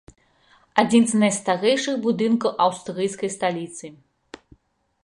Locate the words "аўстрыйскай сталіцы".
2.67-3.85